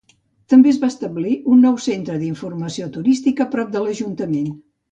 També 0.53 0.71
es 0.71 0.79
va 0.85 0.89
establir 0.93 1.33
un 1.57 1.61
nou 1.65 1.77
centre 1.89 2.17
d'informació 2.25 2.89
turística 2.99 3.47
a 3.49 3.53
prop 3.55 3.73
de 3.79 3.87
l'ajuntament. 3.87 4.53